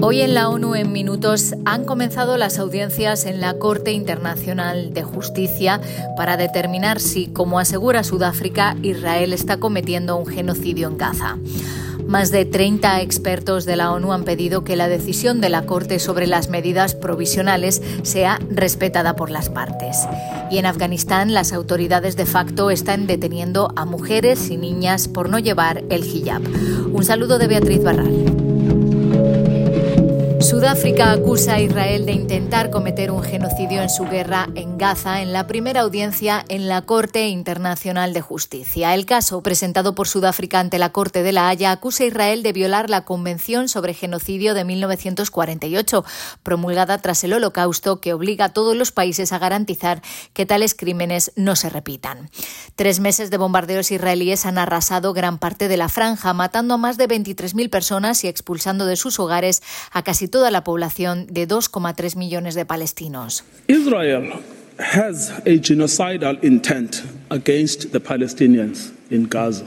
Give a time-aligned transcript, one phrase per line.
[0.00, 5.02] Hoy en la ONU en minutos han comenzado las audiencias en la Corte Internacional de
[5.02, 5.80] Justicia
[6.16, 11.36] para determinar si, como asegura Sudáfrica, Israel está cometiendo un genocidio en Gaza.
[12.06, 15.98] Más de 30 expertos de la ONU han pedido que la decisión de la Corte
[15.98, 20.06] sobre las medidas provisionales sea respetada por las partes.
[20.48, 25.40] Y en Afganistán las autoridades de facto están deteniendo a mujeres y niñas por no
[25.40, 26.42] llevar el hijab.
[26.92, 28.47] Un saludo de Beatriz Barral.
[30.40, 35.32] Sudáfrica acusa a Israel de intentar cometer un genocidio en su guerra en Gaza en
[35.32, 38.94] la primera audiencia en la Corte Internacional de Justicia.
[38.94, 42.52] El caso, presentado por Sudáfrica ante la Corte de la Haya, acusa a Israel de
[42.52, 46.04] violar la Convención sobre Genocidio de 1948,
[46.44, 50.02] promulgada tras el Holocausto, que obliga a todos los países a garantizar
[50.34, 52.30] que tales crímenes no se repitan.
[52.76, 56.96] Tres meses de bombardeos israelíes han arrasado gran parte de la franja, matando a más
[56.96, 62.16] de 23.000 personas y expulsando de sus hogares a casi toda la población de 2,3
[62.16, 63.44] millones de palestinos.
[63.66, 64.32] Israel
[64.78, 69.66] has a genocidal intent against the Palestinians in Gaza.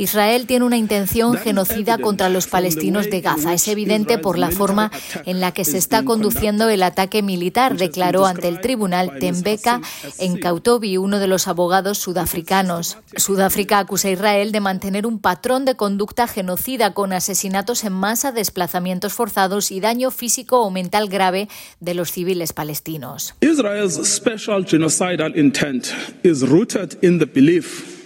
[0.00, 3.52] Israel tiene una intención genocida contra los palestinos de Gaza.
[3.52, 4.90] Es evidente por la forma
[5.26, 9.82] en la que se está conduciendo el ataque militar, declaró ante el tribunal Tembeka
[10.18, 12.96] en Kautobi, uno de los abogados sudafricanos.
[13.14, 18.32] Sudáfrica acusa a Israel de mantener un patrón de conducta genocida con asesinatos en masa,
[18.32, 23.34] desplazamientos forzados y daño físico o mental grave de los civiles palestinos.
[23.42, 25.88] Israel's special genocidal intent
[26.22, 27.99] is rooted in the belief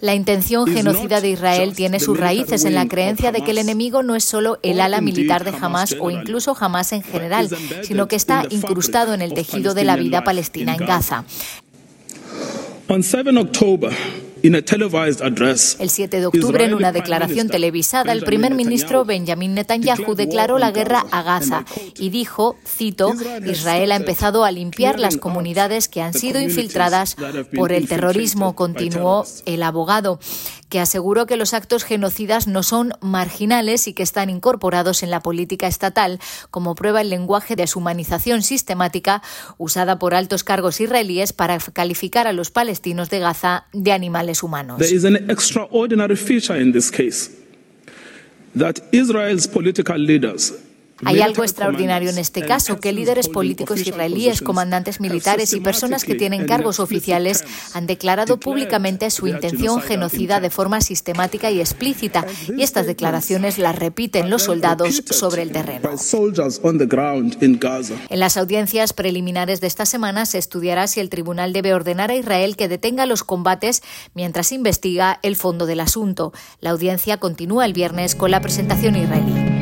[0.00, 4.02] la intención genocida de Israel tiene sus raíces en la creencia de que el enemigo
[4.02, 7.48] no es solo el ala militar de Hamas o incluso Hamas en general,
[7.82, 11.24] sino que está incrustado en el tejido de la vida palestina en Gaza.
[15.80, 20.70] El 7 de octubre, en una declaración televisada, el primer ministro Benjamin Netanyahu declaró la
[20.70, 21.64] guerra a Gaza
[21.98, 23.14] y dijo, cito,
[23.46, 27.16] Israel ha empezado a limpiar las comunidades que han sido infiltradas
[27.56, 30.20] por el terrorismo, continuó el abogado
[30.74, 35.20] que aseguró que los actos genocidas no son marginales y que están incorporados en la
[35.20, 36.18] política estatal,
[36.50, 39.22] como prueba el lenguaje de deshumanización sistemática
[39.56, 44.78] usada por altos cargos israelíes para calificar a los palestinos de Gaza de animales humanos.
[44.78, 47.30] There is an extraordinary feature in this case
[48.54, 50.52] that Israel's political leaders
[51.04, 56.14] hay algo extraordinario en este caso, que líderes políticos israelíes, comandantes militares y personas que
[56.14, 62.26] tienen cargos oficiales han declarado públicamente su intención genocida de forma sistemática y explícita,
[62.56, 65.90] y estas declaraciones las repiten los soldados sobre el terreno.
[68.08, 72.16] En las audiencias preliminares de esta semana se estudiará si el tribunal debe ordenar a
[72.16, 73.82] Israel que detenga los combates
[74.14, 76.32] mientras investiga el fondo del asunto.
[76.60, 79.53] La audiencia continúa el viernes con la presentación israelí.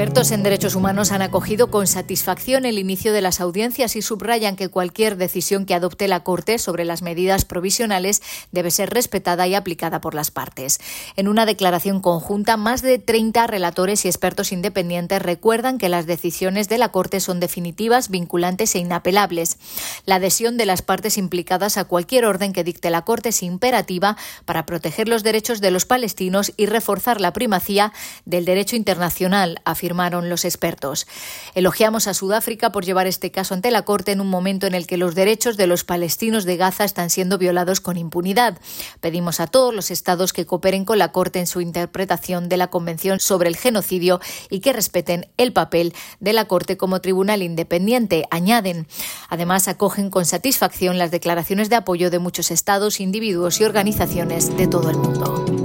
[0.00, 4.56] Expertos en derechos humanos han acogido con satisfacción el inicio de las audiencias y subrayan
[4.56, 9.54] que cualquier decisión que adopte la Corte sobre las medidas provisionales debe ser respetada y
[9.54, 10.80] aplicada por las partes.
[11.16, 16.70] En una declaración conjunta, más de 30 relatores y expertos independientes recuerdan que las decisiones
[16.70, 19.58] de la Corte son definitivas, vinculantes e inapelables.
[20.06, 24.16] La adhesión de las partes implicadas a cualquier orden que dicte la Corte es imperativa
[24.46, 27.92] para proteger los derechos de los palestinos y reforzar la primacía
[28.24, 31.08] del derecho internacional afirmaron los expertos.
[31.56, 34.86] Elogiamos a Sudáfrica por llevar este caso ante la Corte en un momento en el
[34.86, 38.56] que los derechos de los palestinos de Gaza están siendo violados con impunidad.
[39.00, 42.68] Pedimos a todos los estados que cooperen con la Corte en su interpretación de la
[42.68, 48.26] Convención sobre el Genocidio y que respeten el papel de la Corte como tribunal independiente,
[48.30, 48.86] añaden.
[49.28, 54.68] Además, acogen con satisfacción las declaraciones de apoyo de muchos estados, individuos y organizaciones de
[54.68, 55.59] todo el mundo.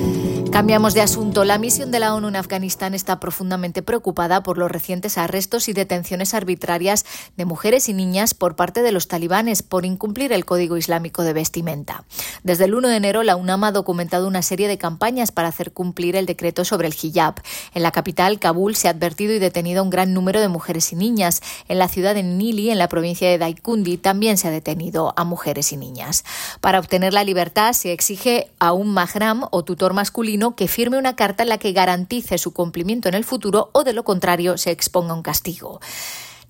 [0.56, 1.44] Cambiamos de asunto.
[1.44, 5.74] La misión de la ONU en Afganistán está profundamente preocupada por los recientes arrestos y
[5.74, 7.06] detenciones arbitrarias
[7.36, 11.34] de mujeres y niñas por parte de los talibanes por incumplir el Código Islámico de
[11.34, 12.06] Vestimenta.
[12.44, 15.74] Desde el 1 de enero, la UNAM ha documentado una serie de campañas para hacer
[15.74, 17.36] cumplir el decreto sobre el hijab.
[17.74, 20.96] En la capital, Kabul, se ha advertido y detenido un gran número de mujeres y
[20.96, 21.42] niñas.
[21.68, 25.26] En la ciudad de Nili, en la provincia de Daikundi, también se ha detenido a
[25.26, 26.24] mujeres y niñas.
[26.62, 31.16] Para obtener la libertad, se exige a un mahram o tutor masculino que firme una
[31.16, 34.70] carta en la que garantice su cumplimiento en el futuro o de lo contrario se
[34.70, 35.80] exponga un castigo.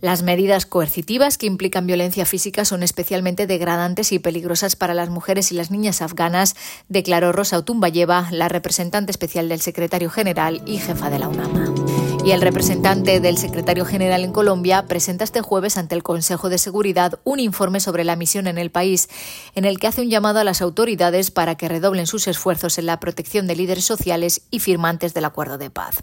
[0.02, 5.52] Las medidas coercitivas que implican violencia física son especialmente degradantes y peligrosas para las mujeres
[5.52, 6.56] y las niñas afganas,
[6.90, 11.74] declaró Rosa Otumbayeva, la representante especial del secretario general y jefa de la UNAMA.
[12.26, 16.58] Y el representante del secretario general en Colombia presenta este jueves ante el Consejo de
[16.58, 19.10] Seguridad un informe sobre la misión en el país,
[19.54, 22.88] en el que hace un llamado a las autoridades para que redoblen sus esfuerzos en
[22.88, 26.02] la protección de líderes sociales y firmantes del acuerdo de paz.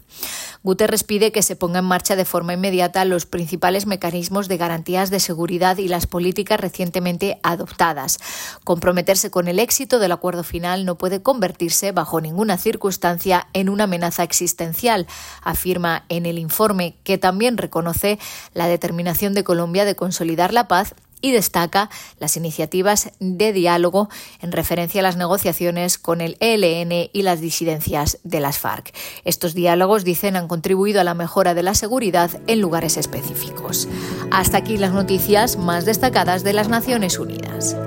[0.63, 5.09] Guterres pide que se ponga en marcha de forma inmediata los principales mecanismos de garantías
[5.09, 8.17] de seguridad y las políticas recientemente adoptadas.
[8.63, 13.83] Comprometerse con el éxito del acuerdo final no puede convertirse bajo ninguna circunstancia en una
[13.83, 15.05] amenaza existencial,
[15.41, 18.19] afirma en el informe que también reconoce
[18.53, 21.89] la determinación de Colombia de consolidar la paz y destaca
[22.19, 24.09] las iniciativas de diálogo
[24.41, 28.93] en referencia a las negociaciones con el ELN y las disidencias de las FARC.
[29.23, 33.87] Estos diálogos, dicen, han contribuido a la mejora de la seguridad en lugares específicos.
[34.31, 37.77] Hasta aquí las noticias más destacadas de las Naciones Unidas.